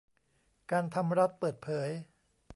[0.71, 1.89] การทำรัฐเปิดเผย